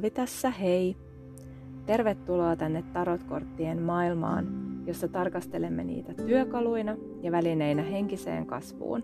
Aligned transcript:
Talvi 0.00 0.10
tässä, 0.10 0.50
hei! 0.50 0.96
Tervetuloa 1.86 2.56
tänne 2.56 2.82
tarotkorttien 2.92 3.82
maailmaan, 3.82 4.46
jossa 4.86 5.08
tarkastelemme 5.08 5.84
niitä 5.84 6.14
työkaluina 6.14 6.96
ja 7.22 7.32
välineinä 7.32 7.82
henkiseen 7.82 8.46
kasvuun. 8.46 9.02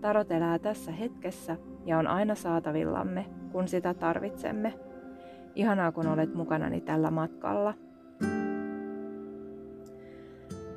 Tarot 0.00 0.30
elää 0.30 0.58
tässä 0.58 0.92
hetkessä 0.92 1.56
ja 1.86 1.98
on 1.98 2.06
aina 2.06 2.34
saatavillamme, 2.34 3.26
kun 3.52 3.68
sitä 3.68 3.94
tarvitsemme. 3.94 4.74
Ihanaa, 5.54 5.92
kun 5.92 6.06
olet 6.06 6.34
mukanani 6.34 6.80
tällä 6.80 7.10
matkalla. 7.10 7.74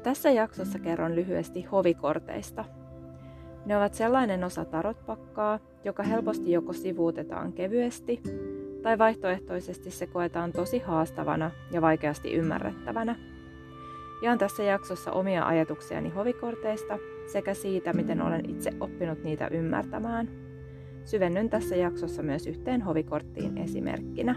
Tässä 0.04 0.32
jaksossa 0.32 0.80
kerron 0.80 1.16
lyhyesti 1.16 1.62
hovikorteista. 1.62 2.66
Ne 3.66 3.78
ovat 3.78 3.94
sellainen 3.94 4.44
osa 4.44 4.66
tarotpakkaa, 4.66 5.60
joka 5.84 6.04
helposti 6.04 6.52
joko 6.52 6.74
sivuutetaan 6.74 7.54
kevyesti 7.54 8.22
tai 8.86 8.98
vaihtoehtoisesti 8.98 9.92
se 9.92 10.08
koetaan 10.08 10.52
tosi 10.52 10.80
haastavana 10.80 11.52
ja 11.72 11.82
vaikeasti 11.82 12.34
ymmärrettävänä. 12.34 13.16
Jaan 14.22 14.38
tässä 14.38 14.64
jaksossa 14.64 15.12
omia 15.12 15.48
ajatuksiani 15.48 16.10
hovikorteista 16.10 16.98
sekä 17.32 17.54
siitä, 17.54 17.94
miten 17.94 18.22
olen 18.22 18.50
itse 18.50 18.72
oppinut 18.80 19.24
niitä 19.24 19.48
ymmärtämään. 19.48 20.30
Syvennyn 21.06 21.50
tässä 21.50 21.76
jaksossa 21.76 22.24
myös 22.24 22.48
yhteen 22.48 22.82
hovikorttiin 22.82 23.58
esimerkkinä. 23.58 24.36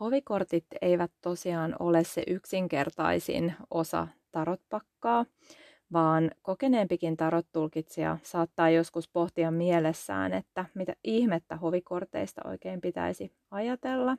Hovikortit 0.00 0.66
eivät 0.82 1.10
tosiaan 1.20 1.76
ole 1.78 2.04
se 2.04 2.22
yksinkertaisin 2.26 3.54
osa 3.70 4.08
tarotpakkaa, 4.32 5.24
vaan 5.92 6.30
kokeneempikin 6.42 7.16
tarottulkitsija 7.16 8.18
saattaa 8.22 8.70
joskus 8.70 9.08
pohtia 9.08 9.50
mielessään, 9.50 10.32
että 10.32 10.64
mitä 10.74 10.96
ihmettä 11.04 11.56
hovikorteista 11.56 12.42
oikein 12.44 12.80
pitäisi 12.80 13.32
ajatella. 13.50 14.16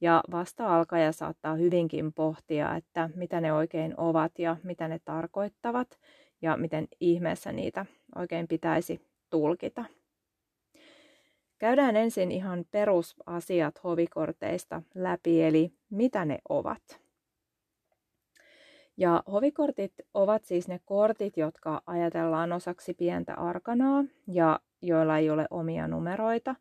Ja 0.00 0.22
vasta 0.30 0.76
alkaja 0.76 1.12
saattaa 1.12 1.54
hyvinkin 1.54 2.12
pohtia, 2.12 2.76
että 2.76 3.10
mitä 3.14 3.40
ne 3.40 3.52
oikein 3.52 3.94
ovat 3.96 4.38
ja 4.38 4.56
mitä 4.62 4.88
ne 4.88 5.00
tarkoittavat 5.04 5.98
ja 6.42 6.56
miten 6.56 6.88
ihmeessä 7.00 7.52
niitä 7.52 7.86
oikein 8.16 8.48
pitäisi 8.48 9.00
tulkita. 9.30 9.84
Käydään 11.58 11.96
ensin 11.96 12.32
ihan 12.32 12.64
perusasiat 12.70 13.84
hovikorteista 13.84 14.82
läpi, 14.94 15.42
eli 15.42 15.72
mitä 15.90 16.24
ne 16.24 16.38
ovat. 16.48 17.00
Ja 18.96 19.22
hovikortit 19.32 19.92
ovat 20.14 20.44
siis 20.44 20.68
ne 20.68 20.80
kortit, 20.84 21.36
jotka 21.36 21.82
ajatellaan 21.86 22.52
osaksi 22.52 22.94
pientä 22.94 23.34
arkanaa 23.34 24.04
ja 24.26 24.60
joilla 24.82 25.18
ei 25.18 25.30
ole 25.30 25.46
omia 25.50 25.88
numeroita, 25.88 26.54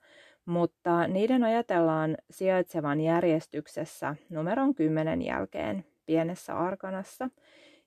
mutta 0.46 1.08
niiden 1.08 1.44
ajatellaan 1.44 2.18
sijaitsevan 2.32 3.02
järjestyksessä 3.02 4.16
numeron 4.30 4.76
10 4.76 5.22
jälkeen 5.22 5.86
pienessä 6.06 6.58
arkanassa. 6.58 7.30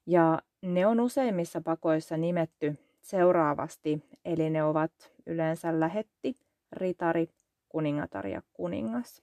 Ja 0.06 0.42
ne 0.62 0.86
on 0.86 1.00
useimmissa 1.00 1.60
pakoissa 1.60 2.16
nimetty 2.16 2.78
seuraavasti, 3.00 4.02
eli 4.24 4.50
ne 4.50 4.64
ovat 4.64 4.92
yleensä 5.26 5.80
lähetti, 5.80 6.36
ritari, 6.72 7.28
kuningatar 7.68 8.26
ja 8.26 8.42
kuningas. 8.52 9.22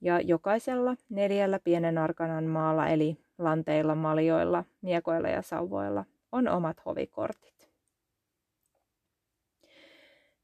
Ja 0.00 0.20
jokaisella 0.20 0.96
neljällä 1.08 1.58
pienen 1.58 1.98
arkanan 1.98 2.44
maalla, 2.44 2.88
eli 2.88 3.25
lanteilla, 3.38 3.94
maljoilla, 3.94 4.64
miekoilla 4.82 5.28
ja 5.28 5.42
sauvoilla, 5.42 6.04
on 6.32 6.48
omat 6.48 6.76
hovikortit. 6.86 7.68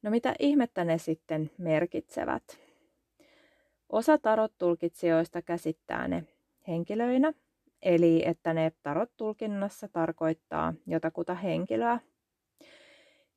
No 0.02 0.10
mitä 0.10 0.34
ihmettä 0.38 0.84
ne 0.84 0.98
sitten 0.98 1.50
merkitsevät? 1.58 2.42
Osa 3.88 4.18
tarot-tulkitsijoista 4.18 5.42
käsittää 5.42 6.08
ne 6.08 6.24
henkilöinä, 6.68 7.32
eli 7.82 8.22
että 8.26 8.54
ne 8.54 8.72
tarot-tulkinnassa 8.82 9.88
tarkoittaa 9.88 10.74
jotakuta 10.86 11.34
henkilöä– 11.34 11.98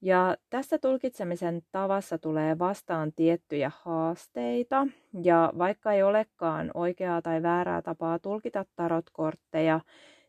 ja 0.02 0.38
tässä 0.50 0.78
tulkitsemisen 0.78 1.62
tavassa 1.72 2.18
tulee 2.18 2.60
vastaan 2.60 3.14
tiettyjä 3.16 3.72
haasteita, 3.76 4.88
ja 5.24 5.54
vaikka 5.58 5.94
ei 5.94 6.04
olekaan 6.04 6.72
oikeaa 6.74 7.22
tai 7.22 7.44
väärää 7.44 7.82
tapaa 7.82 8.20
tulkita 8.20 8.66
tarotkortteja, 8.76 9.80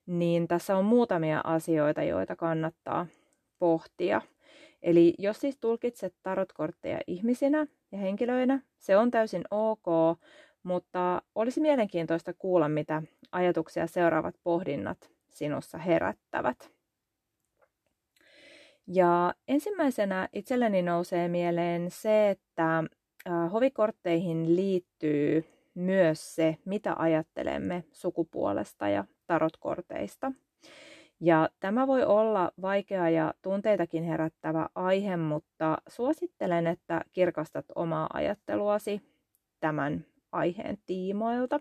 niin 0.06 0.48
tässä 0.48 0.76
on 0.76 0.84
muutamia 0.84 1.40
asioita, 1.44 2.02
joita 2.02 2.36
kannattaa 2.36 3.06
pohtia. 3.58 4.22
Eli 4.82 5.14
jos 5.18 5.40
siis 5.40 5.58
tulkitset 5.60 6.14
tarotkortteja 6.22 6.98
ihmisinä 7.06 7.66
ja 7.92 7.98
henkilöinä, 7.98 8.60
se 8.78 8.96
on 8.96 9.10
täysin 9.10 9.44
ok, 9.50 10.18
mutta 10.62 11.22
olisi 11.34 11.60
mielenkiintoista 11.60 12.32
kuulla, 12.34 12.68
mitä 12.68 13.02
ajatuksia 13.32 13.86
seuraavat 13.86 14.34
pohdinnat 14.42 15.10
sinussa 15.30 15.78
herättävät. 15.78 16.75
Ja 18.86 19.34
ensimmäisenä 19.48 20.28
itselleni 20.32 20.82
nousee 20.82 21.28
mieleen 21.28 21.90
se, 21.90 22.30
että 22.30 22.84
hovikortteihin 23.52 24.56
liittyy 24.56 25.44
myös 25.74 26.34
se, 26.34 26.56
mitä 26.64 26.94
ajattelemme 26.98 27.84
sukupuolesta 27.92 28.88
ja 28.88 29.04
tarotkorteista. 29.26 30.32
Ja 31.20 31.48
tämä 31.60 31.86
voi 31.86 32.04
olla 32.04 32.52
vaikea 32.62 33.08
ja 33.10 33.34
tunteitakin 33.42 34.04
herättävä 34.04 34.68
aihe, 34.74 35.16
mutta 35.16 35.78
suosittelen, 35.88 36.66
että 36.66 37.00
kirkastat 37.12 37.64
omaa 37.74 38.06
ajatteluasi 38.12 39.02
tämän 39.60 40.06
aiheen 40.32 40.78
tiimoilta. 40.86 41.60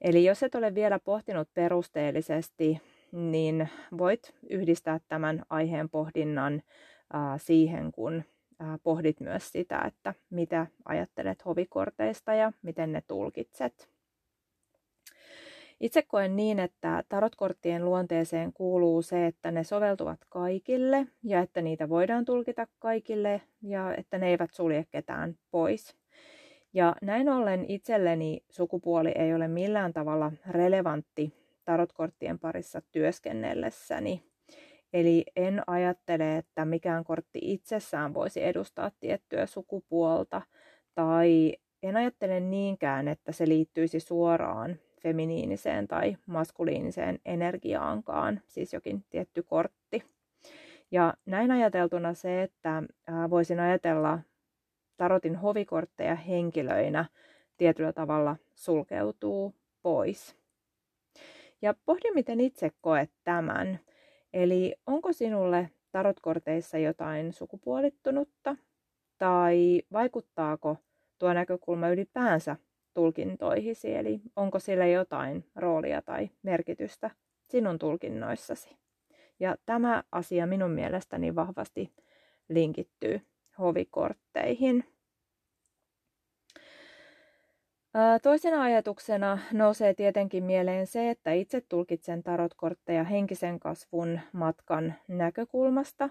Eli 0.00 0.24
jos 0.24 0.42
et 0.42 0.54
ole 0.54 0.74
vielä 0.74 0.98
pohtinut 0.98 1.48
perusteellisesti 1.54 2.80
niin 3.12 3.68
voit 3.98 4.34
yhdistää 4.50 5.00
tämän 5.08 5.42
aiheen 5.50 5.88
pohdinnan 5.88 6.62
siihen, 7.36 7.92
kun 7.92 8.22
pohdit 8.82 9.20
myös 9.20 9.52
sitä, 9.52 9.82
että 9.86 10.14
mitä 10.30 10.66
ajattelet 10.84 11.44
hovikorteista 11.44 12.34
ja 12.34 12.52
miten 12.62 12.92
ne 12.92 13.02
tulkitset. 13.08 13.88
Itse 15.80 16.02
koen 16.02 16.36
niin, 16.36 16.58
että 16.58 17.04
tarotkorttien 17.08 17.84
luonteeseen 17.84 18.52
kuuluu 18.52 19.02
se, 19.02 19.26
että 19.26 19.50
ne 19.50 19.64
soveltuvat 19.64 20.20
kaikille 20.28 21.06
ja 21.24 21.40
että 21.40 21.62
niitä 21.62 21.88
voidaan 21.88 22.24
tulkita 22.24 22.66
kaikille 22.78 23.40
ja 23.62 23.94
että 23.94 24.18
ne 24.18 24.28
eivät 24.28 24.50
sulje 24.52 24.86
ketään 24.90 25.38
pois. 25.50 25.96
Ja 26.74 26.96
näin 27.02 27.28
ollen 27.28 27.64
itselleni 27.68 28.44
sukupuoli 28.50 29.12
ei 29.14 29.34
ole 29.34 29.48
millään 29.48 29.92
tavalla 29.92 30.32
relevantti 30.50 31.41
tarotkorttien 31.64 32.38
parissa 32.38 32.82
työskennellessäni. 32.92 34.22
Eli 34.92 35.24
en 35.36 35.62
ajattele, 35.66 36.36
että 36.36 36.64
mikään 36.64 37.04
kortti 37.04 37.38
itsessään 37.42 38.14
voisi 38.14 38.44
edustaa 38.44 38.90
tiettyä 39.00 39.46
sukupuolta, 39.46 40.42
tai 40.94 41.52
en 41.82 41.96
ajattele 41.96 42.40
niinkään, 42.40 43.08
että 43.08 43.32
se 43.32 43.48
liittyisi 43.48 44.00
suoraan 44.00 44.76
feminiiniseen 45.02 45.88
tai 45.88 46.16
maskuliiniseen 46.26 47.18
energiaankaan, 47.24 48.40
siis 48.46 48.72
jokin 48.72 49.04
tietty 49.10 49.42
kortti. 49.42 50.04
Ja 50.90 51.14
näin 51.26 51.50
ajateltuna 51.50 52.14
se, 52.14 52.42
että 52.42 52.82
voisin 53.30 53.60
ajatella 53.60 54.18
tarotin 54.96 55.36
hovikortteja 55.36 56.14
henkilöinä 56.14 57.04
tietyllä 57.56 57.92
tavalla 57.92 58.36
sulkeutuu 58.54 59.54
pois. 59.82 60.41
Ja 61.62 61.74
pohdi, 61.86 62.10
miten 62.14 62.40
itse 62.40 62.70
koet 62.80 63.10
tämän. 63.24 63.80
Eli 64.32 64.74
onko 64.86 65.12
sinulle 65.12 65.70
tarotkorteissa 65.92 66.78
jotain 66.78 67.32
sukupuolittunutta? 67.32 68.56
Tai 69.18 69.82
vaikuttaako 69.92 70.76
tuo 71.18 71.32
näkökulma 71.32 71.88
ylipäänsä 71.88 72.56
tulkintoihisi? 72.94 73.94
Eli 73.94 74.20
onko 74.36 74.58
sillä 74.58 74.86
jotain 74.86 75.44
roolia 75.56 76.02
tai 76.02 76.30
merkitystä 76.42 77.10
sinun 77.48 77.78
tulkinnoissasi? 77.78 78.76
Ja 79.40 79.56
tämä 79.66 80.02
asia 80.12 80.46
minun 80.46 80.70
mielestäni 80.70 81.34
vahvasti 81.34 81.92
linkittyy 82.48 83.20
hovikortteihin. 83.58 84.91
Toisena 88.22 88.62
ajatuksena 88.62 89.38
nousee 89.52 89.94
tietenkin 89.94 90.44
mieleen 90.44 90.86
se, 90.86 91.10
että 91.10 91.32
itse 91.32 91.60
tulkitsen 91.60 92.22
tarotkortteja 92.22 93.04
henkisen 93.04 93.60
kasvun 93.60 94.20
matkan 94.32 94.94
näkökulmasta. 95.08 96.08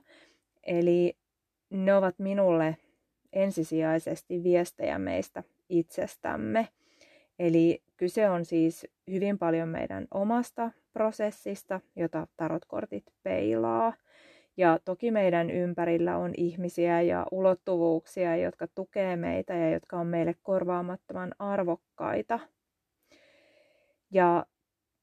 Eli 0.63 1.17
ne 1.69 1.95
ovat 1.95 2.19
minulle 2.19 2.77
ensisijaisesti 3.33 4.43
viestejä 4.43 4.99
meistä 4.99 5.43
itsestämme. 5.69 6.67
Eli 7.39 7.83
kyse 7.97 8.29
on 8.29 8.45
siis 8.45 8.87
hyvin 9.11 9.37
paljon 9.37 9.69
meidän 9.69 10.07
omasta 10.11 10.71
prosessista, 10.93 11.81
jota 11.95 12.27
tarotkortit 12.37 13.05
peilaa. 13.23 13.93
Ja 14.57 14.79
toki 14.85 15.11
meidän 15.11 15.49
ympärillä 15.49 16.17
on 16.17 16.33
ihmisiä 16.37 17.01
ja 17.01 17.25
ulottuvuuksia, 17.31 18.37
jotka 18.37 18.67
tukee 18.75 19.15
meitä 19.15 19.53
ja 19.53 19.69
jotka 19.69 19.97
on 19.97 20.07
meille 20.07 20.35
korvaamattoman 20.43 21.31
arvokkaita. 21.39 22.39
Ja 24.11 24.45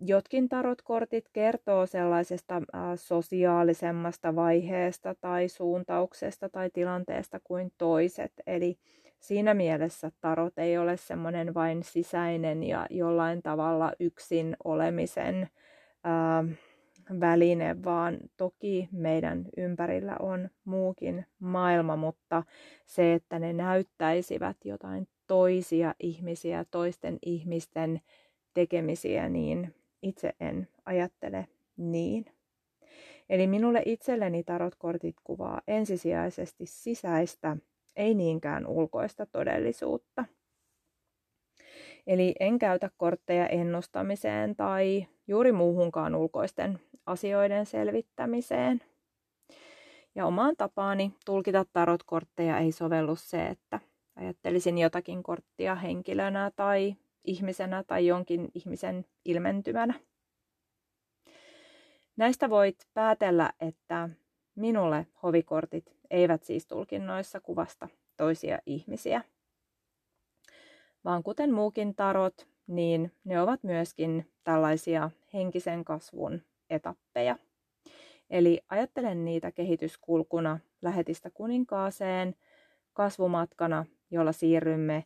jotkin 0.00 0.48
tarotkortit 0.48 1.24
kertoo 1.32 1.86
sellaisesta 1.86 2.62
sosiaalisemmasta 2.96 4.36
vaiheesta 4.36 5.14
tai 5.20 5.48
suuntauksesta 5.48 6.48
tai 6.48 6.70
tilanteesta 6.70 7.40
kuin 7.44 7.72
toiset. 7.78 8.32
Eli 8.46 8.78
siinä 9.20 9.54
mielessä 9.54 10.10
tarot 10.20 10.58
ei 10.58 10.78
ole 10.78 10.96
semmoinen 10.96 11.54
vain 11.54 11.82
sisäinen 11.82 12.62
ja 12.62 12.86
jollain 12.90 13.42
tavalla 13.42 13.92
yksin 14.00 14.56
olemisen 14.64 15.48
väline, 17.20 17.84
vaan 17.84 18.18
toki 18.36 18.88
meidän 18.92 19.44
ympärillä 19.56 20.16
on 20.20 20.50
muukin 20.64 21.26
maailma, 21.38 21.96
mutta 21.96 22.42
se, 22.86 23.14
että 23.14 23.38
ne 23.38 23.52
näyttäisivät 23.52 24.56
jotain 24.64 25.08
toisia 25.26 25.94
ihmisiä, 26.00 26.64
toisten 26.70 27.18
ihmisten 27.26 28.00
tekemisiä, 28.54 29.28
niin 29.28 29.74
itse 30.02 30.32
en 30.40 30.68
ajattele 30.84 31.48
niin. 31.76 32.26
Eli 33.28 33.46
minulle 33.46 33.82
itselleni 33.84 34.44
tarotkortit 34.44 35.16
kuvaa 35.24 35.60
ensisijaisesti 35.66 36.66
sisäistä 36.66 37.56
ei 37.96 38.14
niinkään 38.14 38.66
ulkoista 38.66 39.26
todellisuutta. 39.26 40.24
Eli 42.06 42.34
en 42.40 42.58
käytä 42.58 42.90
kortteja 42.96 43.46
ennustamiseen 43.46 44.56
tai 44.56 45.06
juuri 45.26 45.52
muuhunkaan 45.52 46.14
ulkoisten 46.14 46.80
asioiden 47.08 47.66
selvittämiseen. 47.66 48.80
Ja 50.14 50.26
omaan 50.26 50.56
tapaani 50.56 51.12
tulkita 51.24 51.64
tarotkortteja 51.72 52.58
ei 52.58 52.72
sovellu 52.72 53.16
se, 53.16 53.46
että 53.46 53.80
ajattelisin 54.16 54.78
jotakin 54.78 55.22
korttia 55.22 55.74
henkilönä 55.74 56.50
tai 56.56 56.96
ihmisenä 57.24 57.84
tai 57.86 58.06
jonkin 58.06 58.48
ihmisen 58.54 59.04
ilmentymänä. 59.24 59.94
Näistä 62.16 62.50
voit 62.50 62.76
päätellä, 62.94 63.52
että 63.60 64.08
minulle 64.54 65.06
hovikortit 65.22 65.92
eivät 66.10 66.44
siis 66.44 66.66
tulkinnoissa 66.66 67.40
kuvasta 67.40 67.88
toisia 68.16 68.58
ihmisiä, 68.66 69.22
vaan 71.04 71.22
kuten 71.22 71.52
muukin 71.52 71.94
tarot, 71.94 72.48
niin 72.66 73.12
ne 73.24 73.40
ovat 73.40 73.62
myöskin 73.62 74.30
tällaisia 74.44 75.10
henkisen 75.34 75.84
kasvun 75.84 76.42
etappeja. 76.70 77.36
Eli 78.30 78.60
ajattelen 78.68 79.24
niitä 79.24 79.52
kehityskulkuna 79.52 80.58
lähetistä 80.82 81.30
kuninkaaseen 81.30 82.34
kasvumatkana, 82.92 83.84
jolla 84.10 84.32
siirrymme 84.32 85.04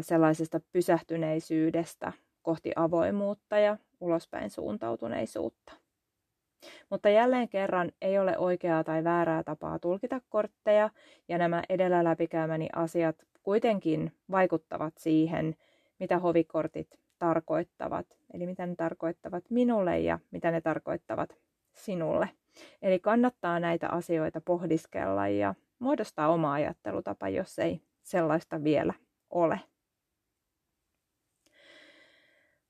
sellaisesta 0.00 0.60
pysähtyneisyydestä 0.72 2.12
kohti 2.42 2.72
avoimuutta 2.76 3.58
ja 3.58 3.76
ulospäin 4.00 4.50
suuntautuneisuutta. 4.50 5.72
Mutta 6.90 7.08
jälleen 7.08 7.48
kerran 7.48 7.92
ei 8.00 8.18
ole 8.18 8.38
oikeaa 8.38 8.84
tai 8.84 9.04
väärää 9.04 9.42
tapaa 9.42 9.78
tulkita 9.78 10.20
kortteja, 10.28 10.90
ja 11.28 11.38
nämä 11.38 11.62
edellä 11.68 12.04
läpikäymäni 12.04 12.68
asiat 12.74 13.16
kuitenkin 13.42 14.12
vaikuttavat 14.30 14.94
siihen, 14.98 15.56
mitä 15.98 16.18
hovikortit 16.18 16.98
tarkoittavat, 17.18 18.06
eli 18.34 18.46
mitä 18.46 18.66
ne 18.66 18.76
tarkoittavat 18.76 19.44
minulle 19.50 19.98
ja 19.98 20.18
mitä 20.30 20.50
ne 20.50 20.60
tarkoittavat 20.60 21.36
sinulle. 21.72 22.28
Eli 22.82 22.98
kannattaa 22.98 23.60
näitä 23.60 23.88
asioita 23.88 24.40
pohdiskella 24.40 25.28
ja 25.28 25.54
muodostaa 25.78 26.28
oma 26.28 26.52
ajattelutapa, 26.52 27.28
jos 27.28 27.58
ei 27.58 27.80
sellaista 28.02 28.64
vielä 28.64 28.94
ole. 29.30 29.60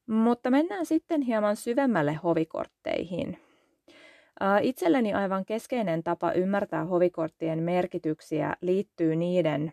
Mutta 0.06 0.50
mennään 0.50 0.86
sitten 0.86 1.22
hieman 1.22 1.56
syvemmälle 1.56 2.14
hovikortteihin. 2.14 3.38
Itselleni 4.62 5.14
aivan 5.14 5.44
keskeinen 5.44 6.02
tapa 6.02 6.32
ymmärtää 6.32 6.84
hovikorttien 6.84 7.62
merkityksiä 7.62 8.56
liittyy 8.60 9.16
niiden 9.16 9.72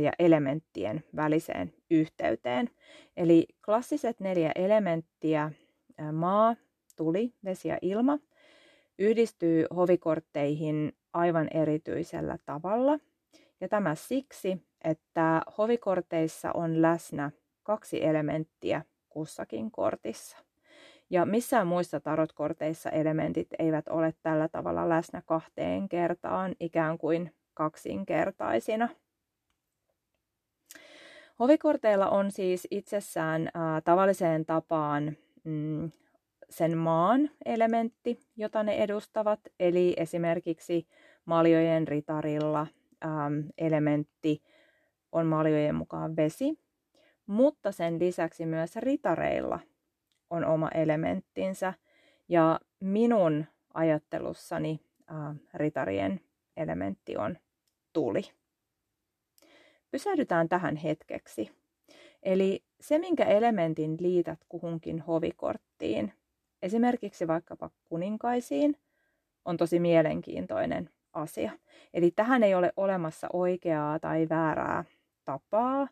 ja 0.00 0.12
elementtien 0.18 1.04
väliseen 1.16 1.72
yhteyteen. 1.90 2.70
Eli 3.16 3.46
klassiset 3.64 4.20
neljä 4.20 4.52
elementtiä, 4.54 5.52
maa, 6.12 6.56
tuli, 6.96 7.34
vesi 7.44 7.68
ja 7.68 7.78
ilma, 7.82 8.18
yhdistyy 8.98 9.66
hovikortteihin 9.76 10.92
aivan 11.12 11.48
erityisellä 11.54 12.38
tavalla. 12.46 12.98
Ja 13.60 13.68
tämä 13.68 13.94
siksi, 13.94 14.62
että 14.84 15.42
hovikorteissa 15.58 16.52
on 16.52 16.82
läsnä 16.82 17.30
kaksi 17.62 18.04
elementtiä 18.04 18.82
kussakin 19.08 19.70
kortissa. 19.70 20.38
Ja 21.10 21.26
missään 21.26 21.66
muissa 21.66 22.00
tarotkorteissa 22.00 22.90
elementit 22.90 23.48
eivät 23.58 23.88
ole 23.88 24.14
tällä 24.22 24.48
tavalla 24.48 24.88
läsnä 24.88 25.22
kahteen 25.26 25.88
kertaan 25.88 26.54
ikään 26.60 26.98
kuin 26.98 27.34
kaksinkertaisina. 27.54 28.88
Hovikorteilla 31.42 32.08
on 32.08 32.30
siis 32.30 32.68
itsessään 32.70 33.42
äh, 33.46 33.82
tavalliseen 33.84 34.46
tapaan 34.46 35.16
mm, 35.44 35.90
sen 36.50 36.78
maan 36.78 37.30
elementti, 37.44 38.20
jota 38.36 38.62
ne 38.62 38.76
edustavat, 38.76 39.40
eli 39.60 39.94
esimerkiksi 39.96 40.86
maljojen 41.24 41.88
ritarilla 41.88 42.66
ähm, 43.04 43.34
elementti 43.58 44.42
on 45.12 45.26
maljojen 45.26 45.74
mukaan 45.74 46.16
vesi, 46.16 46.58
mutta 47.26 47.72
sen 47.72 47.98
lisäksi 47.98 48.46
myös 48.46 48.76
ritareilla 48.76 49.60
on 50.30 50.44
oma 50.44 50.68
elementtinsä 50.68 51.74
ja 52.28 52.60
minun 52.80 53.44
ajattelussani 53.74 54.80
äh, 55.10 55.36
ritarien 55.54 56.20
elementti 56.56 57.16
on 57.16 57.38
tuli. 57.92 58.41
Pysähdytään 59.92 60.48
tähän 60.48 60.76
hetkeksi. 60.76 61.50
Eli 62.22 62.64
se, 62.80 62.98
minkä 62.98 63.24
elementin 63.24 63.96
liität 64.00 64.38
kuhunkin 64.48 65.00
hovikorttiin, 65.00 66.12
esimerkiksi 66.62 67.26
vaikkapa 67.26 67.70
kuninkaisiin, 67.84 68.76
on 69.44 69.56
tosi 69.56 69.80
mielenkiintoinen 69.80 70.90
asia. 71.12 71.52
Eli 71.94 72.10
tähän 72.10 72.42
ei 72.42 72.54
ole 72.54 72.72
olemassa 72.76 73.28
oikeaa 73.32 73.98
tai 73.98 74.26
väärää 74.28 74.84
tapaa, 75.24 75.88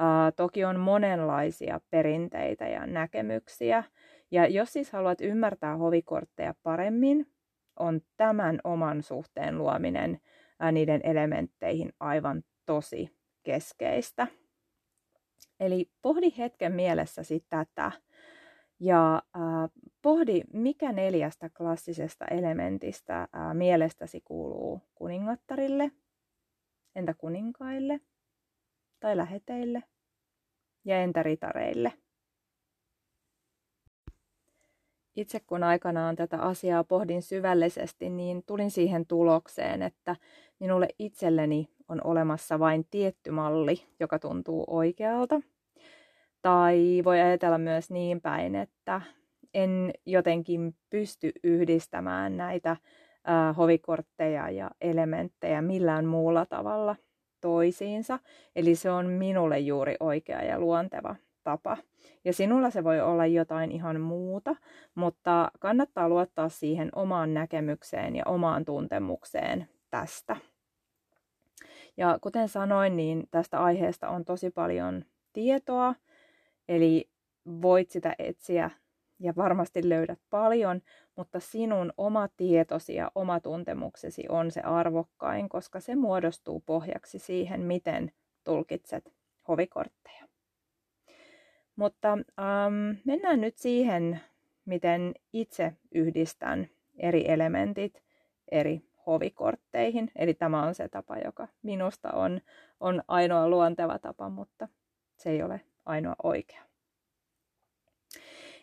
Uh, 0.00 0.32
toki 0.36 0.64
on 0.64 0.80
monenlaisia 0.80 1.80
perinteitä 1.90 2.68
ja 2.68 2.86
näkemyksiä. 2.86 3.84
Ja 4.30 4.46
jos 4.46 4.72
siis 4.72 4.92
haluat 4.92 5.20
ymmärtää 5.20 5.76
hovikortteja 5.76 6.54
paremmin, 6.62 7.26
on 7.76 8.00
tämän 8.16 8.60
oman 8.64 9.02
suhteen 9.02 9.58
luominen 9.58 10.20
uh, 10.64 10.72
niiden 10.72 11.00
elementteihin 11.04 11.92
aivan 12.00 12.42
tosi 12.66 13.19
keskeistä. 13.42 14.26
Eli 15.60 15.90
pohdi 16.02 16.32
hetken 16.38 16.72
mielessäsi 16.72 17.44
tätä 17.48 17.92
ja 18.80 19.22
uh, 19.36 19.90
pohdi, 20.02 20.40
mikä 20.52 20.92
neljästä 20.92 21.50
klassisesta 21.50 22.24
elementistä 22.24 23.28
uh, 23.34 23.54
mielestäsi 23.54 24.20
kuuluu 24.20 24.80
kuningattarille, 24.94 25.90
entä 26.94 27.14
kuninkaille, 27.14 28.00
tai 29.00 29.16
läheteille 29.16 29.82
ja 30.84 31.02
entä 31.02 31.22
ritareille. 31.22 31.92
Itse 35.16 35.40
kun 35.40 35.62
aikanaan 35.62 36.16
tätä 36.16 36.38
asiaa 36.38 36.84
pohdin 36.84 37.22
syvällisesti, 37.22 38.10
niin 38.10 38.42
tulin 38.46 38.70
siihen 38.70 39.06
tulokseen, 39.06 39.82
että 39.82 40.16
minulle 40.60 40.88
itselleni 40.98 41.68
on 41.88 42.00
olemassa 42.04 42.58
vain 42.58 42.86
tietty 42.90 43.30
malli, 43.30 43.82
joka 44.00 44.18
tuntuu 44.18 44.64
oikealta. 44.66 45.40
Tai 46.42 47.02
voi 47.04 47.20
ajatella 47.20 47.58
myös 47.58 47.90
niin 47.90 48.20
päin, 48.20 48.54
että 48.54 49.00
en 49.54 49.92
jotenkin 50.06 50.74
pysty 50.90 51.32
yhdistämään 51.44 52.36
näitä 52.36 52.76
hovikortteja 53.56 54.50
ja 54.50 54.70
elementtejä 54.80 55.62
millään 55.62 56.06
muulla 56.06 56.46
tavalla– 56.46 56.96
toisiinsa. 57.40 58.18
Eli 58.56 58.74
se 58.74 58.90
on 58.90 59.06
minulle 59.06 59.58
juuri 59.58 59.96
oikea 60.00 60.42
ja 60.42 60.60
luonteva 60.60 61.16
tapa. 61.44 61.76
Ja 62.24 62.32
sinulla 62.32 62.70
se 62.70 62.84
voi 62.84 63.00
olla 63.00 63.26
jotain 63.26 63.72
ihan 63.72 64.00
muuta, 64.00 64.56
mutta 64.94 65.50
kannattaa 65.60 66.08
luottaa 66.08 66.48
siihen 66.48 66.88
omaan 66.94 67.34
näkemykseen 67.34 68.16
ja 68.16 68.22
omaan 68.26 68.64
tuntemukseen 68.64 69.68
tästä. 69.90 70.36
Ja 71.96 72.18
kuten 72.20 72.48
sanoin, 72.48 72.96
niin 72.96 73.28
tästä 73.30 73.64
aiheesta 73.64 74.08
on 74.08 74.24
tosi 74.24 74.50
paljon 74.50 75.04
tietoa, 75.32 75.94
eli 76.68 77.10
voit 77.62 77.90
sitä 77.90 78.14
etsiä 78.18 78.70
ja 79.18 79.32
varmasti 79.36 79.88
löydät 79.88 80.18
paljon, 80.30 80.80
mutta 81.16 81.40
sinun 81.40 81.92
oma 81.96 82.28
tietosi 82.36 82.94
ja 82.94 83.12
oma 83.14 83.40
tuntemuksesi 83.40 84.24
on 84.28 84.50
se 84.50 84.60
arvokkain, 84.60 85.48
koska 85.48 85.80
se 85.80 85.96
muodostuu 85.96 86.60
pohjaksi 86.60 87.18
siihen, 87.18 87.60
miten 87.60 88.12
tulkitset 88.44 89.12
hovikortteja. 89.48 90.29
Mutta 91.80 92.12
ähm, 92.12 92.98
mennään 93.04 93.40
nyt 93.40 93.58
siihen, 93.58 94.20
miten 94.64 95.14
itse 95.32 95.72
yhdistän 95.94 96.68
eri 96.98 97.30
elementit 97.30 98.02
eri 98.50 98.82
hovikortteihin. 99.06 100.10
Eli 100.16 100.34
tämä 100.34 100.62
on 100.62 100.74
se 100.74 100.88
tapa, 100.88 101.18
joka 101.18 101.48
minusta 101.62 102.12
on, 102.12 102.40
on 102.80 103.02
ainoa 103.08 103.48
luonteva 103.48 103.98
tapa, 103.98 104.28
mutta 104.28 104.68
se 105.16 105.30
ei 105.30 105.42
ole 105.42 105.60
ainoa 105.86 106.14
oikea. 106.22 106.62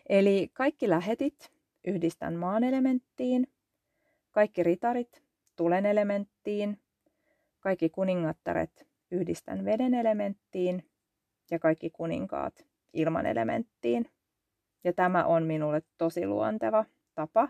Eli 0.08 0.50
kaikki 0.52 0.88
lähetit 0.88 1.52
yhdistän 1.86 2.34
maan 2.34 2.64
elementtiin, 2.64 3.46
kaikki 4.30 4.62
ritarit 4.62 5.22
tulen 5.56 5.86
elementtiin, 5.86 6.78
kaikki 7.60 7.88
kuningattaret 7.88 8.86
yhdistän 9.10 9.64
veden 9.64 9.94
elementtiin 9.94 10.90
ja 11.50 11.58
kaikki 11.58 11.90
kuninkaat 11.90 12.67
ilman 12.92 13.26
elementtiin. 13.26 14.10
Ja 14.84 14.92
tämä 14.92 15.24
on 15.24 15.42
minulle 15.42 15.82
tosi 15.98 16.26
luonteva 16.26 16.84
tapa. 17.14 17.48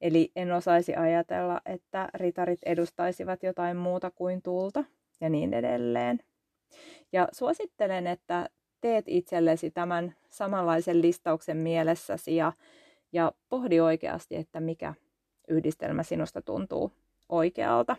Eli 0.00 0.32
en 0.36 0.52
osaisi 0.52 0.94
ajatella, 0.94 1.60
että 1.66 2.08
ritarit 2.14 2.60
edustaisivat 2.66 3.42
jotain 3.42 3.76
muuta 3.76 4.10
kuin 4.10 4.42
tulta 4.42 4.84
ja 5.20 5.28
niin 5.28 5.54
edelleen. 5.54 6.20
Ja 7.12 7.28
suosittelen, 7.32 8.06
että 8.06 8.48
teet 8.80 9.04
itsellesi 9.08 9.70
tämän 9.70 10.14
samanlaisen 10.28 11.02
listauksen 11.02 11.56
mielessäsi 11.56 12.36
ja, 12.36 12.52
ja 13.12 13.32
pohdi 13.48 13.80
oikeasti, 13.80 14.36
että 14.36 14.60
mikä 14.60 14.94
yhdistelmä 15.48 16.02
sinusta 16.02 16.42
tuntuu 16.42 16.92
oikealta. 17.28 17.96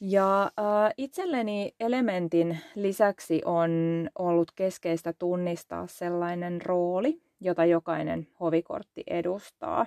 Ja 0.00 0.42
äh, 0.42 0.94
itselleni 0.96 1.74
elementin 1.80 2.58
lisäksi 2.74 3.42
on 3.44 3.70
ollut 4.18 4.52
keskeistä 4.54 5.12
tunnistaa 5.12 5.86
sellainen 5.86 6.62
rooli, 6.62 7.22
jota 7.40 7.64
jokainen 7.64 8.28
hovikortti 8.40 9.02
edustaa. 9.06 9.86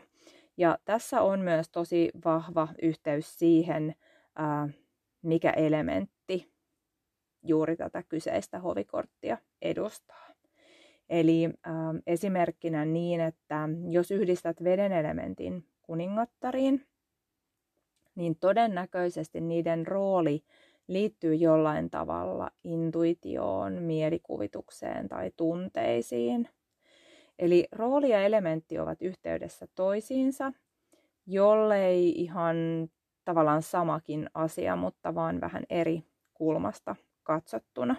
Ja 0.58 0.78
tässä 0.86 1.22
on 1.22 1.40
myös 1.40 1.70
tosi 1.70 2.12
vahva 2.26 2.68
yhteys 2.82 3.40
siihen, 3.40 3.96
äh, 4.40 4.76
mikä 5.22 5.50
elementti 5.50 6.52
juuri 7.44 7.78
tätä 7.78 8.04
kyseistä 8.04 8.60
hovikorttia 8.60 9.38
edustaa. 9.62 10.28
Eli 11.10 11.46
äh, 11.46 11.74
esimerkkinä 12.08 12.86
niin, 12.86 13.22
että 13.22 13.70
jos 13.90 14.12
yhdistät 14.12 14.64
veden 14.64 14.92
elementin 14.92 15.66
kuningattariin, 15.82 16.86
niin 18.16 18.36
todennäköisesti 18.40 19.42
niiden 19.42 19.88
rooli 19.88 20.44
liittyy 20.88 21.36
jollain 21.36 21.90
tavalla 21.90 22.52
intuitioon, 22.64 23.74
mielikuvitukseen 23.74 25.08
tai 25.08 25.32
tunteisiin. 25.38 26.50
Eli 27.40 27.68
rooli 27.72 28.10
ja 28.10 28.26
elementti 28.26 28.80
ovat 28.80 29.02
yhteydessä 29.02 29.68
toisiinsa, 29.76 30.54
jollei 31.28 32.10
ihan 32.10 32.56
tavallaan 33.26 33.62
samakin 33.62 34.30
asia, 34.34 34.76
mutta 34.76 35.16
vaan 35.16 35.42
vähän 35.42 35.64
eri 35.70 36.04
kulmasta 36.34 36.96
katsottuna. 37.24 37.96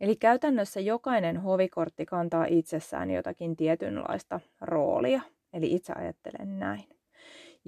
Eli 0.00 0.16
käytännössä 0.16 0.80
jokainen 0.80 1.36
hovikortti 1.36 2.06
kantaa 2.06 2.44
itsessään 2.48 3.10
jotakin 3.10 3.56
tietynlaista 3.56 4.40
roolia. 4.60 5.20
Eli 5.52 5.74
itse 5.74 5.92
ajattelen 5.92 6.58
näin. 6.58 6.97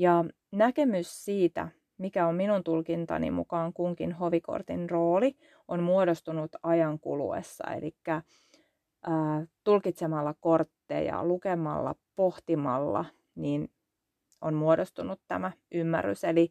Ja 0.01 0.25
näkemys 0.53 1.25
siitä, 1.25 1.69
mikä 1.99 2.27
on 2.27 2.35
minun 2.35 2.65
tulkintani 2.65 3.31
mukaan 3.31 3.73
kunkin 3.73 4.13
hovikortin 4.13 4.91
rooli, 4.91 5.37
on 5.69 5.83
muodostunut 5.83 6.53
ajan 6.63 7.01
kuluessa. 7.01 7.65
Eli 7.75 7.95
ää, 8.07 9.47
tulkitsemalla 9.65 10.35
kortteja, 10.41 11.25
lukemalla, 11.25 11.95
pohtimalla, 12.17 13.05
niin 13.35 13.71
on 14.41 14.55
muodostunut 14.55 15.21
tämä 15.29 15.53
ymmärrys. 15.73 16.25
Eli 16.25 16.51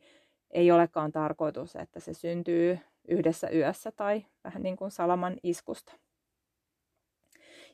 ei 0.51 0.71
olekaan 0.71 1.11
tarkoitus, 1.11 1.75
että 1.75 1.99
se 1.99 2.13
syntyy 2.13 2.79
yhdessä 3.07 3.49
yössä 3.49 3.91
tai 3.91 4.25
vähän 4.43 4.63
niin 4.63 4.75
kuin 4.75 4.91
salaman 4.91 5.37
iskusta. 5.43 5.93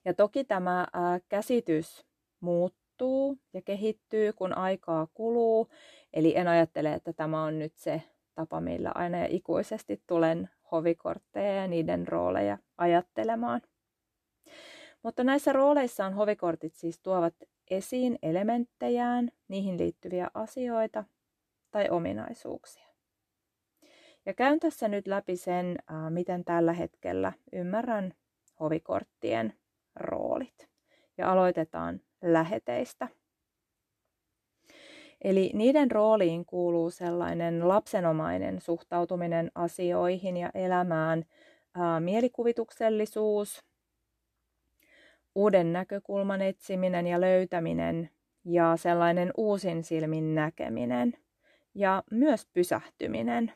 Ja 0.05 0.13
toki 0.13 0.43
tämä 0.43 0.87
ää, 0.93 1.19
käsitys 1.29 2.05
muuttuu 2.39 2.84
muuttuu 3.01 3.37
ja 3.53 3.61
kehittyy, 3.61 4.33
kun 4.33 4.57
aikaa 4.57 5.07
kuluu. 5.13 5.67
Eli 6.13 6.37
en 6.37 6.47
ajattele, 6.47 6.93
että 6.93 7.13
tämä 7.13 7.43
on 7.43 7.59
nyt 7.59 7.73
se 7.75 8.01
tapa, 8.35 8.61
millä 8.61 8.91
aina 8.95 9.17
ja 9.17 9.27
ikuisesti 9.29 10.01
tulen 10.07 10.49
hovikortteja 10.71 11.55
ja 11.55 11.67
niiden 11.67 12.07
rooleja 12.07 12.57
ajattelemaan. 12.77 13.61
Mutta 15.03 15.23
näissä 15.23 15.53
rooleissa 15.53 16.05
on 16.05 16.13
hovikortit 16.13 16.73
siis 16.73 16.99
tuovat 16.99 17.33
esiin 17.69 18.19
elementtejään, 18.21 19.31
niihin 19.47 19.77
liittyviä 19.77 20.27
asioita 20.33 21.03
tai 21.71 21.89
ominaisuuksia. 21.89 22.87
Ja 24.25 24.33
käyn 24.33 24.59
tässä 24.59 24.87
nyt 24.87 25.07
läpi 25.07 25.35
sen, 25.35 25.77
miten 26.09 26.45
tällä 26.45 26.73
hetkellä 26.73 27.33
ymmärrän 27.53 28.13
hovikorttien 28.59 29.53
roolit. 29.95 30.69
Ja 31.17 31.31
aloitetaan 31.31 32.01
läheteistä. 32.33 33.07
Eli 35.21 35.51
niiden 35.53 35.91
rooliin 35.91 36.45
kuuluu 36.45 36.89
sellainen 36.89 37.67
lapsenomainen 37.67 38.61
suhtautuminen 38.61 39.51
asioihin 39.55 40.37
ja 40.37 40.49
elämään, 40.53 41.25
ää, 41.75 41.99
mielikuvituksellisuus, 41.99 43.63
uuden 45.35 45.73
näkökulman 45.73 46.41
etsiminen 46.41 47.07
ja 47.07 47.21
löytäminen 47.21 48.09
ja 48.45 48.77
sellainen 48.77 49.31
uusin 49.37 49.83
silmin 49.83 50.35
näkeminen 50.35 51.13
ja 51.75 52.03
myös 52.11 52.47
pysähtyminen. 52.53 53.53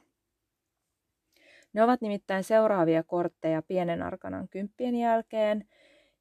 Ne 1.73 1.83
ovat 1.83 2.01
nimittäin 2.01 2.43
seuraavia 2.43 3.03
kortteja 3.03 3.61
pienen 3.61 4.01
arkanan 4.01 4.47
kymppien 4.47 4.95
jälkeen– 4.95 5.65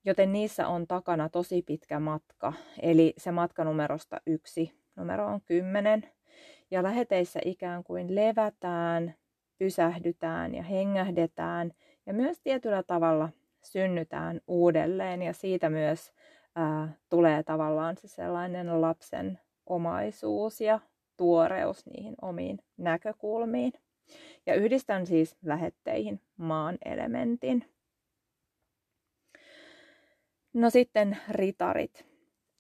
joten 0.08 0.32
niissä 0.32 0.68
on 0.68 0.86
takana 0.86 1.28
tosi 1.28 1.62
pitkä 1.62 2.00
matka, 2.00 2.52
eli 2.82 3.14
se 3.16 3.30
matkanumerosta 3.30 4.20
yksi, 4.26 4.72
numero 4.96 5.26
on 5.26 5.40
kymmenen. 5.40 6.08
Ja 6.70 6.82
läheteissä 6.82 7.40
ikään 7.44 7.84
kuin 7.84 8.14
levätään, 8.14 9.14
pysähdytään 9.58 10.54
ja 10.54 10.62
hengähdetään 10.62 11.72
ja 12.06 12.14
myös 12.14 12.40
tietyllä 12.40 12.82
tavalla 12.82 13.28
synnytään 13.64 14.40
uudelleen 14.46 15.22
ja 15.22 15.32
siitä 15.32 15.70
myös 15.70 16.12
ää, 16.54 16.92
tulee 17.08 17.42
tavallaan 17.42 17.96
se 17.96 18.08
sellainen 18.08 18.80
lapsen 18.80 19.38
omaisuus 19.66 20.60
ja 20.60 20.80
tuoreus 21.16 21.86
niihin 21.86 22.14
omiin 22.22 22.58
näkökulmiin. 22.76 23.72
Ja 24.46 24.54
yhdistän 24.54 25.06
siis 25.06 25.36
lähetteihin 25.42 26.20
maan 26.36 26.78
elementin. 26.84 27.77
No 30.58 30.70
sitten 30.70 31.18
ritarit. 31.30 32.06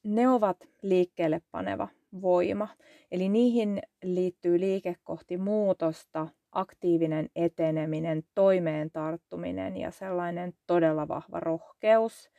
Ne 0.04 0.28
ovat 0.28 0.56
liikkeelle 0.82 1.42
paneva 1.50 1.88
voima. 2.22 2.68
Eli 3.10 3.28
niihin 3.28 3.82
liittyy 4.02 4.60
liike 4.60 4.96
kohti 5.04 5.36
muutosta, 5.36 6.28
aktiivinen 6.52 7.28
eteneminen, 7.36 8.22
toimeen 8.34 8.90
tarttuminen 8.90 9.76
ja 9.76 9.90
sellainen 9.90 10.52
todella 10.66 11.08
vahva 11.08 11.40
rohkeus. 11.40 12.30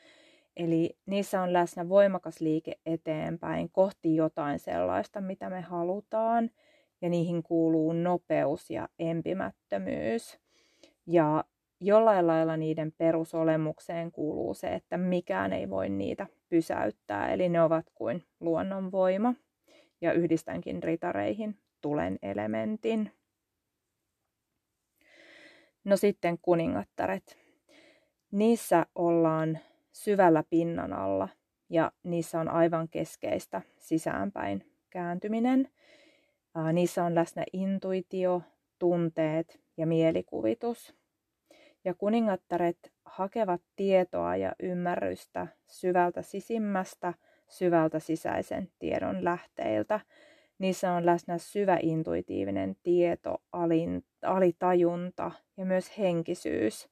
Eli 0.58 0.98
niissä 1.06 1.42
on 1.42 1.54
läsnä 1.54 1.90
voimakas 1.90 2.42
liike 2.42 2.80
eteenpäin 2.86 3.70
kohti 3.72 4.16
jotain 4.16 4.60
sellaista, 4.60 5.22
mitä 5.22 5.50
me 5.50 5.62
halutaan. 5.62 6.50
Ja 7.02 7.10
niihin 7.10 7.44
kuuluu 7.44 7.94
nopeus 7.94 8.70
ja 8.70 8.90
empimättömyys. 9.00 10.40
Ja 11.08 11.44
jollain 11.82 12.28
lailla 12.28 12.58
niiden 12.58 12.92
perusolemukseen 12.92 14.12
kuuluu 14.12 14.54
se, 14.54 14.68
että 14.68 14.98
mikään 14.98 15.54
ei 15.54 15.70
voi 15.70 15.90
niitä 15.90 16.28
pysäyttää, 16.50 17.34
eli 17.34 17.50
ne 17.50 17.62
ovat 17.62 17.86
kuin 17.96 18.24
luonnonvoima. 18.40 19.34
Ja 20.02 20.14
yhdistänkin 20.14 20.84
ritareihin 20.84 21.58
tulen 21.82 22.20
elementin. 22.22 23.12
No 25.84 25.98
sitten 25.98 26.38
kuningattaret. 26.42 27.38
Niissä 28.32 28.86
ollaan 28.96 29.60
syvällä 29.92 30.44
pinnan 30.50 30.94
alla 30.94 31.30
ja 31.70 31.92
niissä 32.04 32.40
on 32.40 32.50
aivan 32.50 32.90
keskeistä 32.90 33.62
sisäänpäin 33.78 34.72
kääntyminen. 34.90 35.70
Niissä 36.74 37.04
on 37.04 37.16
läsnä 37.16 37.44
intuitio, 37.54 38.42
tunteet 38.80 39.60
ja 39.78 39.88
mielikuvitus. 39.88 40.99
Ja 41.86 41.94
kuningattaret 41.94 42.94
hakevat 43.06 43.62
tietoa 43.76 44.36
ja 44.36 44.54
ymmärrystä 44.64 45.48
syvältä 45.68 46.22
sisimmästä, 46.22 47.14
syvältä 47.48 48.00
sisäisen 48.00 48.72
tiedon 48.80 49.24
lähteiltä. 49.24 50.00
Niissä 50.60 50.92
on 50.92 51.06
läsnä 51.06 51.38
syvä 51.38 51.78
intuitiivinen 51.82 52.76
tieto, 52.84 53.42
alin, 53.52 54.06
alitajunta 54.22 55.32
ja 55.58 55.66
myös 55.66 55.98
henkisyys. 55.98 56.90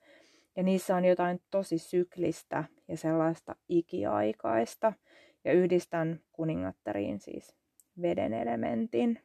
Ja 0.56 0.64
niissä 0.64 0.96
on 0.96 1.06
jotain 1.06 1.42
tosi 1.52 1.78
syklistä 1.78 2.64
ja 2.88 2.98
sellaista 2.98 3.56
ikiaikaista. 3.70 4.94
Ja 5.46 5.54
yhdistän 5.54 6.20
kuningatteriin 6.32 7.20
siis 7.20 7.56
veden 8.02 8.34
elementin. 8.34 9.20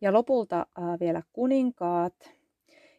Ja 0.00 0.12
lopulta 0.12 0.60
äh, 0.60 1.00
vielä 1.00 1.22
kuninkaat. 1.32 2.37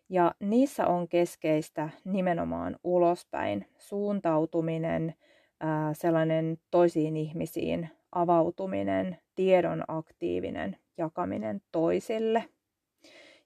Ja 0.09 0.35
niissä 0.39 0.87
on 0.87 1.07
keskeistä 1.07 1.89
nimenomaan 2.05 2.75
ulospäin 2.83 3.65
suuntautuminen, 3.77 5.13
sellainen 5.93 6.57
toisiin 6.71 7.17
ihmisiin 7.17 7.89
avautuminen, 8.11 9.17
tiedon 9.35 9.83
aktiivinen 9.87 10.77
jakaminen 10.97 11.61
toisille. 11.71 12.45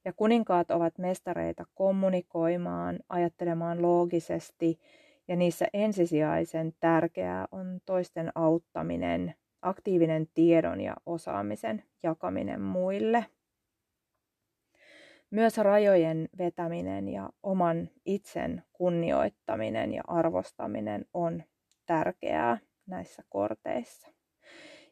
Ja 0.06 0.14
kuninkaat 0.14 0.72
ovat 0.72 0.98
mestareita 0.98 1.66
kommunikoimaan, 1.76 3.00
ajattelemaan 3.10 3.82
loogisesti, 3.82 4.80
ja 5.28 5.36
niissä 5.36 5.68
ensisijaisen 5.74 6.74
tärkeää 6.80 7.48
on 7.52 7.80
toisten 7.86 8.32
auttaminen, 8.36 9.34
aktiivinen 9.62 10.28
tiedon 10.34 10.82
ja 10.82 10.96
osaamisen 11.06 11.84
jakaminen 12.04 12.62
muille. 12.62 13.26
Myös 15.34 15.58
rajojen 15.58 16.30
vetäminen 16.38 17.10
ja 17.10 17.30
oman 17.44 17.90
itsen 18.06 18.64
kunnioittaminen 18.74 19.94
ja 19.94 20.04
arvostaminen 20.08 21.06
on 21.14 21.44
tärkeää 21.86 22.58
näissä 22.86 23.24
korteissa. 23.30 24.08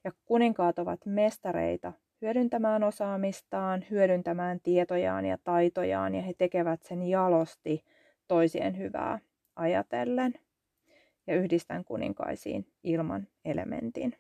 Ja 0.03 0.12
kuninkaat 0.25 0.79
ovat 0.79 1.00
mestareita 1.05 1.93
hyödyntämään 2.21 2.83
osaamistaan, 2.83 3.86
hyödyntämään 3.89 4.60
tietojaan 4.63 5.25
ja 5.25 5.38
taitojaan, 5.43 6.15
ja 6.15 6.21
he 6.21 6.33
tekevät 6.38 6.83
sen 6.83 7.03
jalosti 7.03 7.86
toisien 8.27 8.77
hyvää 8.77 9.19
ajatellen. 9.55 10.33
Ja 11.27 11.36
yhdistän 11.36 11.86
kuninkaisiin 11.86 12.67
ilman 12.83 13.27
elementin. 13.45 14.15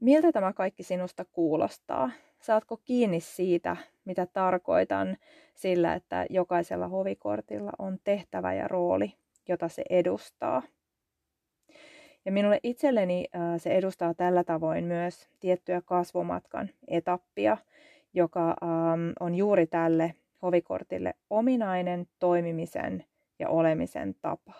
Miltä 0.00 0.32
tämä 0.32 0.52
kaikki 0.52 0.82
sinusta 0.82 1.24
kuulostaa? 1.24 2.10
Saatko 2.40 2.76
kiinni 2.76 3.20
siitä, 3.20 3.76
mitä 4.04 4.26
tarkoitan 4.26 5.16
sillä, 5.54 5.94
että 5.94 6.26
jokaisella 6.30 6.88
hovikortilla 6.88 7.72
on 7.78 7.98
tehtävä 8.04 8.54
ja 8.54 8.68
rooli, 8.68 9.14
jota 9.48 9.68
se 9.68 9.84
edustaa? 9.90 10.62
Ja 12.24 12.32
minulle 12.32 12.60
itselleni 12.62 13.24
se 13.58 13.70
edustaa 13.70 14.14
tällä 14.14 14.44
tavoin 14.44 14.84
myös 14.84 15.28
tiettyä 15.40 15.82
kasvomatkan 15.84 16.70
etappia, 16.88 17.56
joka 18.14 18.56
on 19.20 19.34
juuri 19.34 19.66
tälle 19.66 20.14
hovikortille 20.42 21.14
ominainen 21.30 22.06
toimimisen 22.18 23.04
ja 23.38 23.48
olemisen 23.48 24.14
tapa. 24.22 24.52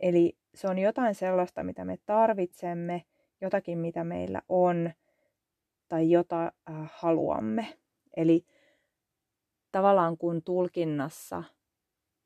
Eli 0.00 0.36
se 0.54 0.68
on 0.68 0.78
jotain 0.78 1.14
sellaista, 1.14 1.62
mitä 1.62 1.84
me 1.84 1.98
tarvitsemme, 2.06 3.02
jotakin, 3.44 3.78
mitä 3.78 4.04
meillä 4.04 4.42
on 4.48 4.90
tai 5.88 6.10
jota 6.10 6.44
äh, 6.44 6.90
haluamme. 6.94 7.78
Eli 8.16 8.46
tavallaan 9.72 10.18
kun 10.18 10.42
tulkinnassa 10.42 11.44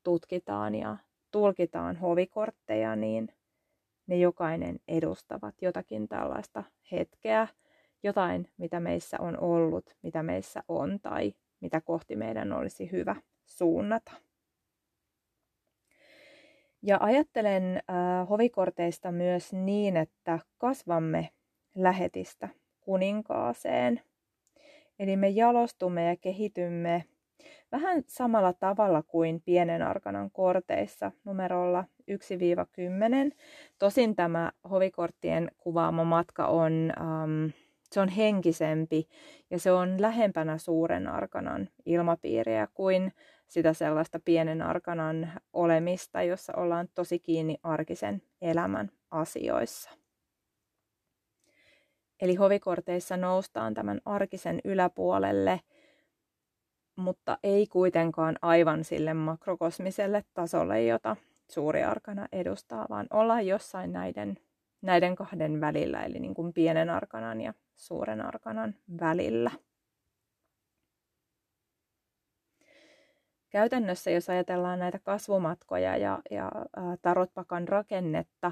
tutkitaan 0.03 0.75
ja 0.75 0.97
tulkitaan 1.31 1.95
hovikortteja, 1.97 2.95
niin 2.95 3.29
ne 4.07 4.17
jokainen 4.17 4.79
edustavat 4.87 5.61
jotakin 5.61 6.07
tällaista 6.07 6.63
hetkeä, 6.91 7.47
jotain, 8.03 8.51
mitä 8.57 8.79
meissä 8.79 9.17
on 9.19 9.39
ollut, 9.39 9.95
mitä 10.01 10.23
meissä 10.23 10.63
on 10.67 10.99
tai 11.01 11.33
mitä 11.61 11.81
kohti 11.81 12.15
meidän 12.15 12.53
olisi 12.53 12.91
hyvä 12.91 13.15
suunnata. 13.45 14.11
Ja 16.81 16.97
ajattelen 17.01 17.75
äh, 17.77 18.29
hovikorteista 18.29 19.11
myös 19.11 19.53
niin, 19.53 19.97
että 19.97 20.39
kasvamme 20.57 21.29
lähetistä 21.75 22.49
kuninkaaseen. 22.79 24.01
Eli 24.99 25.17
me 25.17 25.29
jalostumme 25.29 26.05
ja 26.05 26.15
kehitymme 26.15 27.05
vähän 27.71 28.03
samalla 28.07 28.53
tavalla 28.53 29.03
kuin 29.03 29.41
pienen 29.45 29.81
arkanan 29.81 30.31
korteissa 30.31 31.11
numerolla 31.23 31.85
1-10. 32.11 33.35
Tosin 33.79 34.15
tämä 34.15 34.51
hovikorttien 34.69 35.51
kuvaama 35.57 36.03
matka 36.03 36.47
on, 36.47 36.93
um, 37.01 37.51
se 37.91 37.99
on 37.99 38.09
henkisempi 38.09 39.07
ja 39.49 39.59
se 39.59 39.71
on 39.71 40.01
lähempänä 40.01 40.57
suuren 40.57 41.07
arkanan 41.07 41.69
ilmapiiriä 41.85 42.67
kuin 42.73 43.13
sitä 43.49 43.73
sellaista 43.73 44.19
pienen 44.25 44.61
arkanan 44.61 45.31
olemista, 45.53 46.21
jossa 46.23 46.53
ollaan 46.55 46.87
tosi 46.95 47.19
kiinni 47.19 47.57
arkisen 47.63 48.21
elämän 48.41 48.91
asioissa. 49.11 49.89
Eli 52.21 52.35
hovikorteissa 52.35 53.17
noustaan 53.17 53.73
tämän 53.73 54.01
arkisen 54.05 54.61
yläpuolelle, 54.63 55.61
mutta 56.95 57.37
ei 57.43 57.67
kuitenkaan 57.67 58.35
aivan 58.41 58.83
sille 58.83 59.13
makrokosmiselle 59.13 60.23
tasolle, 60.33 60.83
jota 60.83 61.15
suuri 61.51 61.83
arkana 61.83 62.27
edustaa, 62.31 62.85
vaan 62.89 63.07
ollaan 63.13 63.47
jossain 63.47 63.93
näiden, 63.93 64.37
näiden 64.81 65.15
kahden 65.15 65.61
välillä, 65.61 66.03
eli 66.03 66.19
niin 66.19 66.33
kuin 66.33 66.53
pienen 66.53 66.89
arkanan 66.89 67.41
ja 67.41 67.53
suuren 67.75 68.21
arkanan 68.21 68.75
välillä. 68.99 69.51
Käytännössä, 73.49 74.11
jos 74.11 74.29
ajatellaan 74.29 74.79
näitä 74.79 74.99
kasvumatkoja 74.99 75.97
ja, 75.97 76.19
ja 76.31 76.51
tarotpakan 77.01 77.67
rakennetta, 77.67 78.51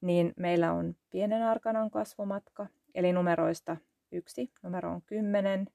niin 0.00 0.32
meillä 0.36 0.72
on 0.72 0.94
pienen 1.10 1.42
arkanan 1.42 1.90
kasvumatka, 1.90 2.66
eli 2.94 3.12
numeroista 3.12 3.76
yksi, 4.12 4.52
numero 4.62 4.92
on 4.92 5.02
10. 5.06 5.66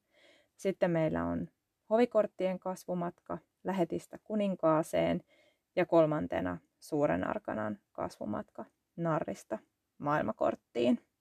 Sitten 0.56 0.90
meillä 0.90 1.24
on 1.24 1.48
hovikorttien 1.90 2.58
kasvumatka 2.58 3.38
lähetistä 3.64 4.18
kuninkaaseen 4.24 5.22
ja 5.76 5.86
kolmantena 5.86 6.58
suuren 6.80 7.26
arkanan 7.26 7.78
kasvumatka 7.92 8.64
narrista 8.96 9.58
maailmakorttiin. 9.98 11.11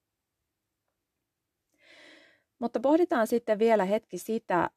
Mutta 2.62 2.80
pohditaan 2.80 3.28
sitten 3.28 3.60
vielä 3.60 3.86
hetki 3.86 4.18
sitä, 4.18 4.70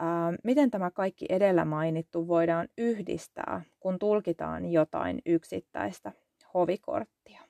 miten 0.44 0.70
tämä 0.70 0.90
kaikki 0.90 1.26
edellä 1.28 1.64
mainittu 1.64 2.28
voidaan 2.28 2.68
yhdistää, 2.78 3.62
kun 3.80 3.98
tulkitaan 3.98 4.72
jotain 4.72 5.22
yksittäistä 5.26 6.12
hovikorttia. 6.54 7.40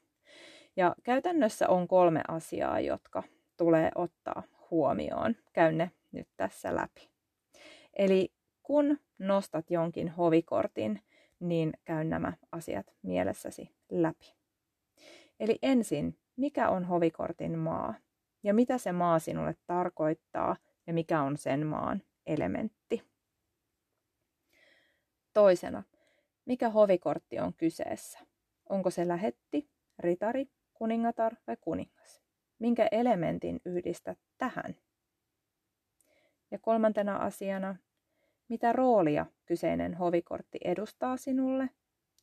Ja 0.76 0.94
käytännössä 1.02 1.68
on 1.68 1.88
kolme 1.88 2.20
asiaa, 2.28 2.80
jotka 2.80 3.22
tulee 3.56 3.90
ottaa 3.94 4.42
huomioon. 4.70 5.36
Käyn 5.52 5.78
ne 5.78 5.90
nyt 6.12 6.28
tässä 6.36 6.74
läpi. 6.74 7.08
Eli 7.92 8.32
kun 8.62 8.98
nostat 9.18 9.70
jonkin 9.70 10.08
hovikortin, 10.08 11.00
niin 11.40 11.72
käy 11.84 12.04
nämä 12.04 12.32
asiat 12.52 12.86
mielessäsi 13.02 13.70
läpi. 13.90 14.34
Eli 15.40 15.58
ensin, 15.62 16.18
mikä 16.36 16.68
on 16.68 16.84
hovikortin 16.84 17.58
maa? 17.58 17.94
Ja 18.44 18.54
mitä 18.54 18.78
se 18.78 18.92
maa 18.92 19.18
sinulle 19.18 19.56
tarkoittaa 19.66 20.56
ja 20.86 20.94
mikä 20.94 21.22
on 21.22 21.36
sen 21.36 21.66
maan 21.66 22.02
elementti? 22.26 23.02
Toisena, 25.32 25.82
mikä 26.44 26.70
hovikortti 26.70 27.38
on 27.38 27.54
kyseessä? 27.54 28.18
Onko 28.68 28.90
se 28.90 29.08
lähetti, 29.08 29.70
ritari, 29.98 30.50
kuningatar 30.74 31.34
vai 31.46 31.56
kuningas? 31.60 32.22
Minkä 32.58 32.88
elementin 32.90 33.60
yhdistät 33.64 34.18
tähän? 34.38 34.76
Ja 36.50 36.58
kolmantena 36.58 37.16
asiana, 37.16 37.76
mitä 38.48 38.72
roolia 38.72 39.26
kyseinen 39.46 39.94
hovikortti 39.94 40.58
edustaa 40.64 41.16
sinulle 41.16 41.70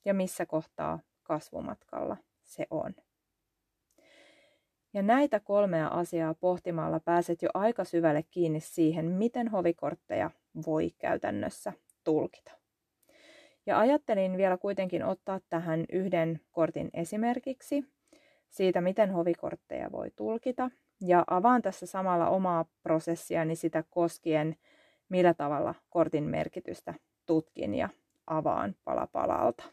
ja 0.05 0.13
missä 0.13 0.45
kohtaa 0.45 0.99
kasvumatkalla 1.23 2.17
se 2.43 2.67
on. 2.69 2.95
Ja 4.93 5.01
näitä 5.01 5.39
kolmea 5.39 5.87
asiaa 5.87 6.33
pohtimalla 6.33 6.99
pääset 6.99 7.41
jo 7.41 7.49
aika 7.53 7.83
syvälle 7.83 8.23
kiinni 8.31 8.59
siihen, 8.59 9.05
miten 9.05 9.47
hovikortteja 9.47 10.31
voi 10.65 10.91
käytännössä 10.99 11.73
tulkita. 12.03 12.51
Ja 13.65 13.79
ajattelin 13.79 14.37
vielä 14.37 14.57
kuitenkin 14.57 15.05
ottaa 15.05 15.39
tähän 15.49 15.85
yhden 15.91 16.39
kortin 16.51 16.89
esimerkiksi 16.93 17.85
siitä, 18.49 18.81
miten 18.81 19.11
hovikortteja 19.11 19.91
voi 19.91 20.11
tulkita. 20.15 20.71
Ja 21.01 21.23
avaan 21.27 21.61
tässä 21.61 21.85
samalla 21.85 22.29
omaa 22.29 22.65
prosessiani 22.83 23.55
sitä 23.55 23.83
koskien, 23.89 24.55
millä 25.09 25.33
tavalla 25.33 25.75
kortin 25.89 26.23
merkitystä 26.23 26.93
tutkin 27.25 27.75
ja 27.75 27.89
avaan 28.27 28.75
pala 28.83 29.07
palalta. 29.07 29.63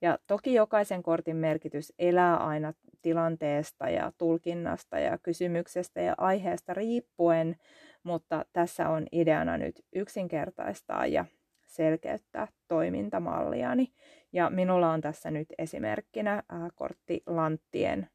Ja 0.00 0.18
toki 0.26 0.54
jokaisen 0.54 1.02
kortin 1.02 1.36
merkitys 1.36 1.92
elää 1.98 2.36
aina 2.36 2.72
tilanteesta 3.02 3.88
ja 3.88 4.12
tulkinnasta 4.18 4.98
ja 4.98 5.18
kysymyksestä 5.18 6.00
ja 6.00 6.14
aiheesta 6.18 6.74
riippuen, 6.74 7.56
mutta 8.02 8.44
tässä 8.52 8.88
on 8.88 9.06
ideana 9.12 9.58
nyt 9.58 9.84
yksinkertaistaa 9.92 11.06
ja 11.06 11.24
selkeyttää 11.66 12.48
toimintamalliani. 12.68 13.92
Ja 14.32 14.50
minulla 14.50 14.92
on 14.92 15.00
tässä 15.00 15.30
nyt 15.30 15.48
esimerkkinä 15.58 16.42
kortti 16.74 17.22
Lanttien 17.26 18.08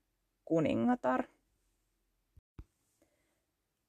kuningatar. 0.45 1.23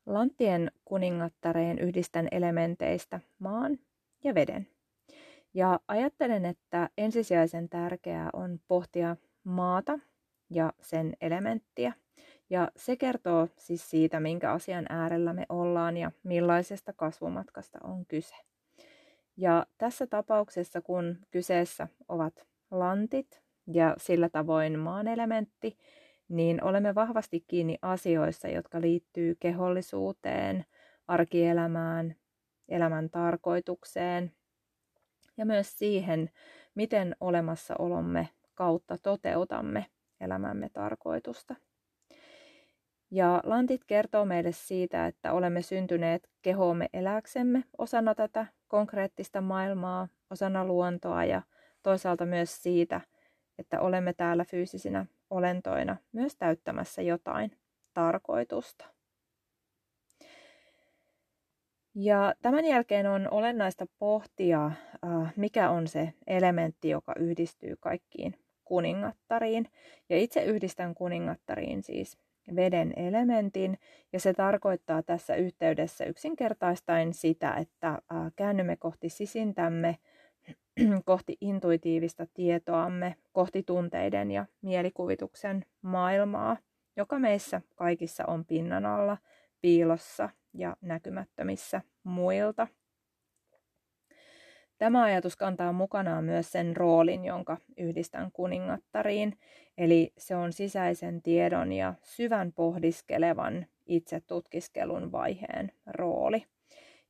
Lanttien 0.06 0.70
kuningattareen 0.84 1.78
yhdistän 1.78 2.28
elementeistä 2.30 3.20
maan 3.38 3.78
ja 4.24 4.34
veden. 4.34 4.66
Ja 5.54 5.80
ajattelen, 5.88 6.46
että 6.46 6.88
ensisijaisen 6.98 7.68
tärkeää 7.68 8.30
on 8.32 8.60
pohtia 8.68 9.16
maata 9.44 9.98
ja 10.50 10.72
sen 10.80 11.16
elementtiä. 11.20 11.92
Ja 12.50 12.70
se 12.76 12.96
kertoo 12.96 13.48
siis 13.56 13.90
siitä, 13.90 14.20
minkä 14.20 14.52
asian 14.52 14.86
äärellä 14.88 15.32
me 15.32 15.46
ollaan 15.48 15.96
ja 15.96 16.12
millaisesta 16.22 16.92
kasvumatkasta 16.92 17.78
on 17.82 18.06
kyse. 18.06 18.34
Ja 19.36 19.66
tässä 19.78 20.06
tapauksessa, 20.06 20.80
kun 20.80 21.18
kyseessä 21.30 21.88
ovat 22.08 22.46
lantit 22.70 23.42
ja 23.66 23.94
sillä 23.98 24.28
tavoin 24.28 24.78
maan 24.78 25.08
elementti, 25.08 25.78
niin 26.28 26.64
olemme 26.64 26.94
vahvasti 26.94 27.44
kiinni 27.46 27.78
asioissa, 27.82 28.48
jotka 28.48 28.80
liittyy 28.80 29.34
kehollisuuteen, 29.40 30.64
arkielämään, 31.08 32.16
elämän 32.68 33.10
tarkoitukseen 33.10 34.32
ja 35.36 35.46
myös 35.46 35.78
siihen, 35.78 36.30
miten 36.74 37.16
olemassaolomme 37.20 38.28
kautta 38.54 38.98
toteutamme 39.02 39.86
elämämme 40.20 40.68
tarkoitusta. 40.72 41.54
Ja 43.10 43.40
lantit 43.44 43.84
kertoo 43.84 44.24
meille 44.24 44.52
siitä, 44.52 45.06
että 45.06 45.32
olemme 45.32 45.62
syntyneet 45.62 46.28
kehoomme 46.42 46.88
eläksemme 46.92 47.64
osana 47.78 48.14
tätä 48.14 48.46
konkreettista 48.68 49.40
maailmaa, 49.40 50.08
osana 50.30 50.64
luontoa 50.64 51.24
ja 51.24 51.42
toisaalta 51.82 52.26
myös 52.26 52.62
siitä, 52.62 53.00
että 53.58 53.80
olemme 53.80 54.12
täällä 54.12 54.44
fyysisinä 54.44 55.06
olentoina 55.30 55.96
myös 56.12 56.36
täyttämässä 56.36 57.02
jotain 57.02 57.58
tarkoitusta. 57.94 58.84
Ja 61.94 62.34
tämän 62.42 62.64
jälkeen 62.64 63.06
on 63.06 63.28
olennaista 63.30 63.86
pohtia, 63.98 64.66
äh, 64.66 65.32
mikä 65.36 65.70
on 65.70 65.88
se 65.88 66.12
elementti, 66.26 66.88
joka 66.88 67.12
yhdistyy 67.18 67.76
kaikkiin 67.80 68.47
kuningattariin. 68.68 69.68
Ja 70.08 70.16
itse 70.18 70.44
yhdistän 70.44 70.94
kuningattariin 70.94 71.82
siis 71.82 72.18
veden 72.56 72.92
elementin, 72.96 73.78
ja 74.12 74.20
se 74.20 74.34
tarkoittaa 74.34 75.02
tässä 75.02 75.34
yhteydessä 75.34 76.04
yksinkertaistaen 76.04 77.12
sitä, 77.12 77.54
että 77.54 77.98
käännymme 78.36 78.76
kohti 78.76 79.08
sisintämme, 79.08 79.98
kohti 81.04 81.36
intuitiivista 81.40 82.26
tietoamme, 82.34 83.14
kohti 83.32 83.62
tunteiden 83.62 84.30
ja 84.30 84.46
mielikuvituksen 84.62 85.64
maailmaa, 85.82 86.56
joka 86.96 87.18
meissä 87.18 87.60
kaikissa 87.74 88.26
on 88.26 88.44
pinnan 88.44 88.86
alla, 88.86 89.16
piilossa 89.60 90.28
ja 90.54 90.76
näkymättömissä 90.80 91.80
muilta. 92.04 92.66
Tämä 94.78 95.02
ajatus 95.02 95.36
kantaa 95.36 95.72
mukanaan 95.72 96.24
myös 96.24 96.52
sen 96.52 96.76
roolin, 96.76 97.24
jonka 97.24 97.56
yhdistän 97.76 98.32
kuningattariin, 98.32 99.38
eli 99.78 100.12
se 100.18 100.36
on 100.36 100.52
sisäisen 100.52 101.22
tiedon 101.22 101.72
ja 101.72 101.94
syvän 102.02 102.52
pohdiskelevan 102.52 103.66
itse 103.86 104.20
tutkiskelun 104.20 105.12
vaiheen 105.12 105.72
rooli. 105.86 106.44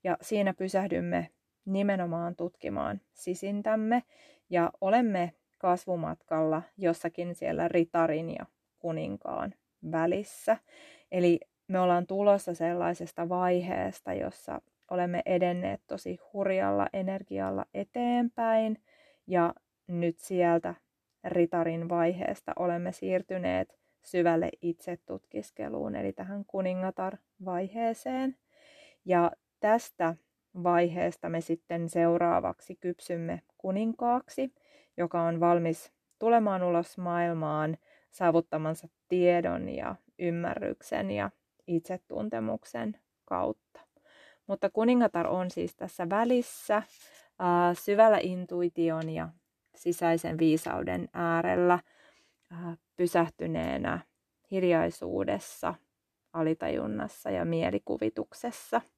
Ja 0.04 0.16
siinä 0.20 0.54
pysähdymme 0.54 1.28
nimenomaan 1.64 2.36
tutkimaan 2.36 3.00
sisintämme 3.12 4.02
ja 4.50 4.70
olemme 4.80 5.32
kasvumatkalla 5.58 6.62
jossakin 6.78 7.34
siellä 7.34 7.68
ritarin 7.68 8.30
ja 8.30 8.46
kuninkaan 8.78 9.54
välissä. 9.90 10.56
Eli 11.12 11.40
me 11.68 11.80
ollaan 11.80 12.06
tulossa 12.06 12.54
sellaisesta 12.54 13.28
vaiheesta, 13.28 14.12
jossa 14.12 14.60
olemme 14.90 15.22
edenneet 15.26 15.80
tosi 15.86 16.18
hurjalla 16.32 16.86
energialla 16.92 17.66
eteenpäin 17.74 18.82
ja 19.26 19.54
nyt 19.86 20.18
sieltä 20.18 20.74
ritarin 21.24 21.88
vaiheesta 21.88 22.52
olemme 22.56 22.92
siirtyneet 22.92 23.78
syvälle 24.02 24.50
itsetutkiskeluun, 24.62 25.96
eli 25.96 26.12
tähän 26.12 26.44
kuningatar-vaiheeseen. 26.44 28.36
Ja 29.04 29.30
tästä 29.60 30.14
vaiheesta 30.62 31.28
me 31.28 31.40
sitten 31.40 31.88
seuraavaksi 31.88 32.76
kypsymme 32.76 33.42
kuninkaaksi, 33.58 34.54
joka 34.96 35.22
on 35.22 35.40
valmis 35.40 35.92
tulemaan 36.18 36.62
ulos 36.62 36.98
maailmaan 36.98 37.76
saavuttamansa 38.10 38.88
tiedon 39.08 39.68
ja 39.68 39.94
ymmärryksen 40.18 41.10
ja 41.10 41.30
itsetuntemuksen 41.66 43.00
kautta. 43.24 43.87
Mutta 44.48 44.70
kuningatar 44.70 45.26
on 45.26 45.50
siis 45.50 45.76
tässä 45.76 46.08
välissä 46.10 46.82
syvällä 47.74 48.18
intuition 48.22 49.10
ja 49.10 49.28
sisäisen 49.76 50.38
viisauden 50.38 51.08
äärellä 51.12 51.78
äh, 52.52 52.78
pysähtyneenä 52.96 54.00
hiljaisuudessa, 54.50 55.74
alitajunnassa 56.32 57.30
ja 57.30 57.44
mielikuvituksessa– 57.44 58.80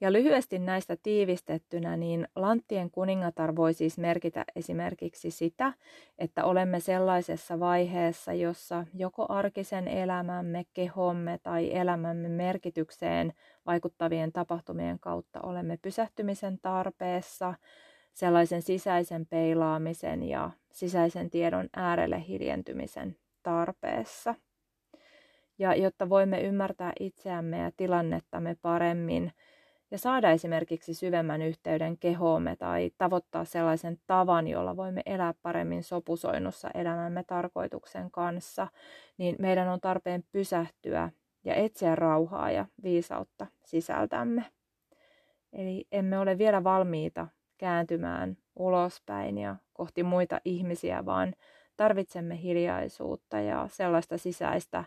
ja 0.00 0.12
lyhyesti 0.12 0.58
näistä 0.58 0.96
tiivistettynä, 1.02 1.96
niin 1.96 2.28
Lanttien 2.36 2.90
kuningatar 2.90 3.56
voi 3.56 3.74
siis 3.74 3.98
merkitä 3.98 4.44
esimerkiksi 4.56 5.30
sitä, 5.30 5.72
että 6.18 6.44
olemme 6.44 6.80
sellaisessa 6.80 7.60
vaiheessa, 7.60 8.32
jossa 8.32 8.86
joko 8.94 9.26
arkisen 9.28 9.88
elämämme, 9.88 10.64
kehomme 10.74 11.38
tai 11.42 11.76
elämämme 11.76 12.28
merkitykseen 12.28 13.32
vaikuttavien 13.66 14.32
tapahtumien 14.32 14.98
kautta 14.98 15.40
olemme 15.42 15.78
pysähtymisen 15.82 16.58
tarpeessa, 16.62 17.54
sellaisen 18.12 18.62
sisäisen 18.62 19.26
peilaamisen 19.26 20.22
ja 20.22 20.50
sisäisen 20.72 21.30
tiedon 21.30 21.68
äärelle 21.76 22.24
hiljentymisen 22.28 23.16
tarpeessa. 23.42 24.34
Ja 25.58 25.74
jotta 25.74 26.08
voimme 26.08 26.40
ymmärtää 26.40 26.92
itseämme 27.00 27.58
ja 27.58 27.70
tilannettamme 27.76 28.56
paremmin, 28.62 29.32
ja 29.90 29.98
saada 29.98 30.30
esimerkiksi 30.30 30.94
syvemmän 30.94 31.42
yhteyden 31.42 31.98
kehoomme 31.98 32.56
tai 32.56 32.90
tavoittaa 32.98 33.44
sellaisen 33.44 33.98
tavan, 34.06 34.48
jolla 34.48 34.76
voimme 34.76 35.02
elää 35.06 35.34
paremmin 35.42 35.82
sopusoinnussa 35.82 36.70
elämämme 36.74 37.24
tarkoituksen 37.26 38.10
kanssa, 38.10 38.68
niin 39.18 39.36
meidän 39.38 39.68
on 39.68 39.80
tarpeen 39.80 40.24
pysähtyä 40.32 41.10
ja 41.44 41.54
etsiä 41.54 41.94
rauhaa 41.94 42.50
ja 42.50 42.66
viisautta 42.82 43.46
sisältämme. 43.64 44.44
Eli 45.52 45.86
emme 45.92 46.18
ole 46.18 46.38
vielä 46.38 46.64
valmiita 46.64 47.26
kääntymään 47.58 48.36
ulospäin 48.56 49.38
ja 49.38 49.56
kohti 49.72 50.02
muita 50.02 50.40
ihmisiä, 50.44 51.06
vaan 51.06 51.34
tarvitsemme 51.76 52.42
hiljaisuutta 52.42 53.40
ja 53.40 53.68
sellaista 53.70 54.18
sisäistä 54.18 54.84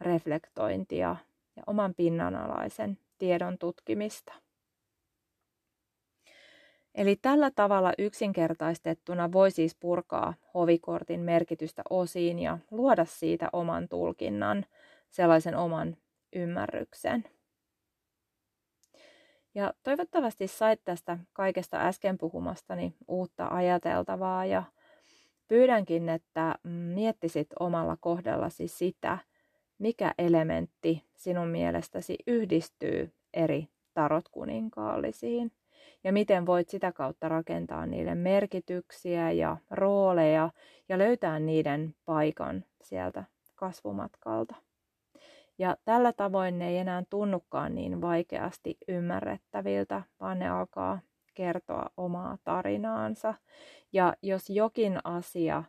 reflektointia 0.00 1.16
ja 1.56 1.62
oman 1.66 1.94
pinnanalaisen 1.94 2.98
tiedon 3.18 3.58
tutkimista. 3.58 4.34
Eli 6.94 7.16
tällä 7.16 7.50
tavalla 7.50 7.92
yksinkertaistettuna 7.98 9.32
voi 9.32 9.50
siis 9.50 9.76
purkaa 9.80 10.34
hovikortin 10.54 11.20
merkitystä 11.20 11.82
osiin 11.90 12.38
ja 12.38 12.58
luoda 12.70 13.04
siitä 13.04 13.48
oman 13.52 13.88
tulkinnan, 13.88 14.66
sellaisen 15.10 15.56
oman 15.56 15.96
ymmärryksen. 16.32 17.24
Ja 19.54 19.74
toivottavasti 19.82 20.48
sait 20.48 20.80
tästä 20.84 21.18
kaikesta 21.32 21.80
äsken 21.80 22.18
puhumastani 22.18 22.94
uutta 23.08 23.46
ajateltavaa 23.46 24.46
ja 24.46 24.62
pyydänkin, 25.48 26.08
että 26.08 26.54
miettisit 26.64 27.48
omalla 27.60 27.96
kohdallasi 28.00 28.68
sitä, 28.68 29.18
mikä 29.78 30.14
elementti 30.18 31.04
sinun 31.16 31.48
mielestäsi 31.48 32.16
yhdistyy 32.26 33.12
eri 33.34 33.68
tarot-kuninkaallisiin 33.94 35.52
ja 36.04 36.12
miten 36.12 36.46
voit 36.46 36.68
sitä 36.68 36.92
kautta 36.92 37.28
rakentaa 37.28 37.86
niiden 37.86 38.18
merkityksiä 38.18 39.30
ja 39.30 39.56
rooleja 39.70 40.50
ja 40.88 40.98
löytää 40.98 41.38
niiden 41.38 41.94
paikan 42.04 42.64
sieltä 42.82 43.24
kasvumatkalta. 43.54 44.54
Ja 45.58 45.76
tällä 45.84 46.12
tavoin 46.12 46.58
ne 46.58 46.68
ei 46.68 46.78
enää 46.78 47.02
tunnukaan 47.10 47.74
niin 47.74 48.00
vaikeasti 48.00 48.76
ymmärrettäviltä, 48.88 50.02
vaan 50.20 50.38
ne 50.38 50.48
alkaa 50.48 50.98
kertoa 51.34 51.90
omaa 51.96 52.38
tarinaansa. 52.44 53.34
Ja 53.92 54.14
jos 54.22 54.50
jokin 54.50 54.98
asia 55.04 55.64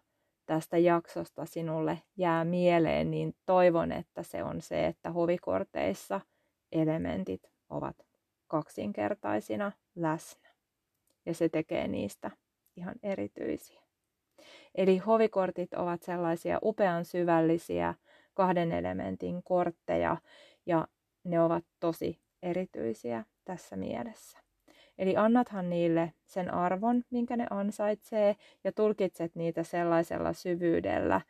tästä 0.45 0.77
jaksosta 0.77 1.45
sinulle 1.45 2.01
jää 2.17 2.45
mieleen, 2.45 3.12
niin 3.12 3.36
toivon, 3.45 3.91
että 3.91 4.23
se 4.23 4.43
on 4.43 4.62
se, 4.62 4.88
että 4.88 5.12
hovikorteissa 5.12 6.21
elementit 6.71 7.41
ovat 7.69 7.95
kaksinkertaisina 8.47 9.71
läsnä. 9.95 10.49
Ja 11.25 11.34
se 11.34 11.49
tekee 11.49 11.88
niistä 11.88 12.31
ihan 12.75 12.95
erityisiä. 13.03 13.81
Eli 14.75 14.97
hovikortit 14.97 15.73
ovat 15.73 16.03
sellaisia 16.03 16.60
upean 16.63 17.05
syvällisiä 17.05 17.93
kahden 18.34 18.71
elementin 18.71 19.43
kortteja 19.43 20.17
ja 20.65 20.88
ne 21.23 21.41
ovat 21.41 21.65
tosi 21.79 22.21
erityisiä 22.43 23.25
tässä 23.45 23.75
mielessä. 23.75 24.44
Eli 24.97 25.17
annathan 25.17 25.69
niille 25.69 26.13
sen 26.25 26.53
arvon, 26.53 27.03
minkä 27.10 27.38
ne 27.38 27.47
ansaitsee, 27.49 28.36
ja 28.63 28.71
tulkitset 28.71 29.36
niitä 29.36 29.63
sellaisella 29.63 30.34
syvyydellä, 30.34 31.21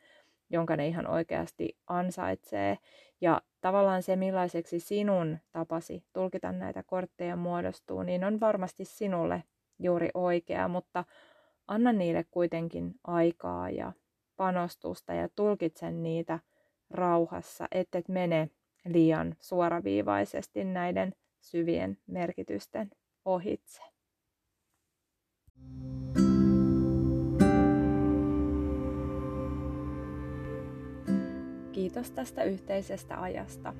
jonka 0.50 0.76
ne 0.76 0.86
ihan 0.86 1.06
oikeasti 1.06 1.76
ansaitsee. 1.86 2.78
Ja 3.20 3.42
tavallaan 3.60 4.02
se, 4.02 4.16
millaiseksi 4.16 4.80
sinun 4.80 5.38
tapasi 5.52 6.04
tulkita 6.12 6.52
näitä 6.52 6.82
kortteja 6.82 7.36
muodostuu, 7.36 8.02
niin 8.02 8.24
on 8.24 8.40
varmasti 8.40 8.84
sinulle 8.84 9.42
juuri 9.78 10.08
oikea, 10.14 10.68
mutta 10.68 11.04
anna 11.68 11.92
niille 11.92 12.24
kuitenkin 12.30 12.94
aikaa 13.04 13.70
ja 13.70 13.92
panostusta 14.36 15.14
ja 15.14 15.28
tulkitsen 15.28 16.02
niitä 16.02 16.38
rauhassa, 16.90 17.68
ettet 17.72 18.08
mene 18.08 18.50
liian 18.84 19.34
suoraviivaisesti 19.40 20.64
näiden 20.64 21.12
syvien 21.40 21.98
merkitysten 22.06 22.90
ohitse. 23.26 23.82
Kiitos 31.72 32.10
tästä 32.10 32.42
yhteisestä 32.42 33.20
ajasta. 33.20 33.74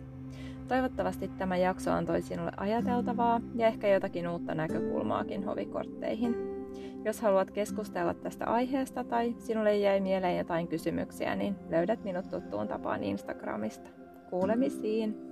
Toivottavasti 0.68 1.28
tämä 1.28 1.56
jakso 1.56 1.92
antoi 1.92 2.22
sinulle 2.22 2.52
ajateltavaa 2.56 3.40
ja 3.54 3.66
ehkä 3.66 3.88
jotakin 3.88 4.28
uutta 4.28 4.54
näkökulmaakin 4.54 5.44
hovikortteihin. 5.44 6.34
Jos 7.04 7.20
haluat 7.20 7.50
keskustella 7.50 8.14
tästä 8.14 8.44
aiheesta 8.44 9.04
tai 9.04 9.34
sinulle 9.38 9.76
jäi 9.76 10.00
mieleen 10.00 10.38
jotain 10.38 10.68
kysymyksiä, 10.68 11.36
niin 11.36 11.56
löydät 11.68 12.04
minut 12.04 12.30
tuttuun 12.30 12.68
tapaan 12.68 13.04
Instagramista. 13.04 13.90
Kuulemisiin! 14.30 15.25